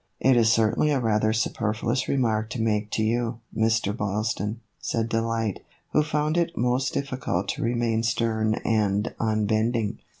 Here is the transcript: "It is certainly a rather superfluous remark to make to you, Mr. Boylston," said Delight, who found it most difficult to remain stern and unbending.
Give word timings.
"It 0.29 0.35
is 0.35 0.51
certainly 0.51 0.89
a 0.89 0.99
rather 0.99 1.31
superfluous 1.31 2.07
remark 2.07 2.49
to 2.49 2.59
make 2.59 2.89
to 2.93 3.03
you, 3.03 3.39
Mr. 3.55 3.95
Boylston," 3.95 4.61
said 4.79 5.09
Delight, 5.09 5.59
who 5.91 6.01
found 6.01 6.37
it 6.37 6.57
most 6.57 6.91
difficult 6.95 7.47
to 7.49 7.61
remain 7.61 8.01
stern 8.01 8.55
and 8.65 9.13
unbending. 9.19 9.99